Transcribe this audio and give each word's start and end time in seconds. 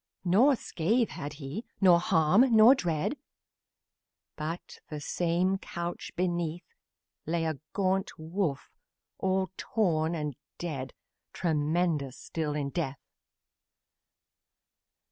Nor 0.25 0.55
scratch 0.55 1.11
had 1.11 1.33
he, 1.33 1.63
nor 1.79 1.99
harm, 1.99 2.55
nor 2.55 2.73
dread, 2.73 3.17
But, 4.35 4.79
the 4.89 4.99
same 4.99 5.59
couch 5.59 6.09
beneath, 6.15 6.65
Lay 7.27 7.45
a 7.45 7.59
great 7.73 8.09
wolf, 8.17 8.71
all 9.19 9.51
torn 9.57 10.15
and 10.15 10.35
dead 10.57 10.95
Tremendous 11.33 12.17
still 12.17 12.55
in 12.55 12.71
death. 12.71 12.97